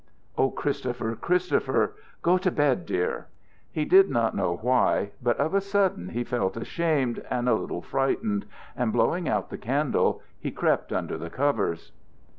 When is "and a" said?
7.29-7.53